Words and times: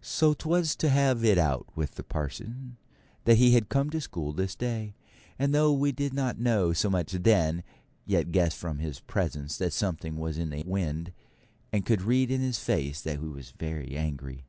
So 0.00 0.32
'twas 0.32 0.74
to 0.76 0.88
have 0.88 1.22
it 1.22 1.36
out 1.36 1.66
with 1.76 1.96
the 1.96 2.02
parson 2.02 2.78
that 3.26 3.36
he 3.36 3.50
had 3.52 3.68
come 3.68 3.90
to 3.90 4.00
school 4.00 4.32
this 4.32 4.54
day; 4.54 4.94
and 5.38 5.54
though 5.54 5.70
we 5.70 5.92
did 5.92 6.14
not 6.14 6.38
know 6.40 6.72
so 6.72 6.88
much 6.88 7.12
then, 7.12 7.62
yet 8.06 8.32
guessed 8.32 8.56
from 8.56 8.78
his 8.78 9.00
presence 9.00 9.58
that 9.58 9.74
something 9.74 10.16
was 10.16 10.38
in 10.38 10.48
the 10.48 10.64
wind, 10.66 11.12
and 11.74 11.84
could 11.84 12.00
read 12.00 12.30
in 12.30 12.40
his 12.40 12.58
face 12.58 13.02
that 13.02 13.20
he 13.20 13.26
was 13.26 13.50
very 13.50 13.94
angry. 13.94 14.46